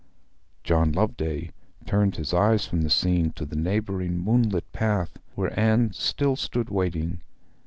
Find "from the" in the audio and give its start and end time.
2.65-2.89